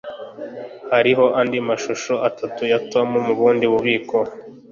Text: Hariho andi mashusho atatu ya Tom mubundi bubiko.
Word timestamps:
Hariho 0.93 1.25
andi 1.39 1.57
mashusho 1.67 2.13
atatu 2.29 2.61
ya 2.71 2.79
Tom 2.91 3.09
mubundi 3.25 3.65
bubiko. 3.71 4.17